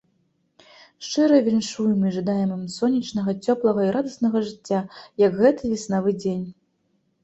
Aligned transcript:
Шчыра 1.07 1.37
віншуем 1.47 1.99
і 2.09 2.15
жадаем 2.17 2.49
ім 2.57 2.65
сонечнага, 2.77 3.37
цёплага 3.45 3.81
і 3.87 3.95
радаснага 3.99 4.37
жыцця, 4.51 4.85
як 5.29 5.41
гэты 5.41 5.63
веснавы 5.75 6.21
дзень. 6.23 6.47